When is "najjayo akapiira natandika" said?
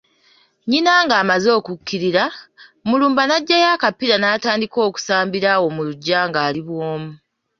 3.29-4.77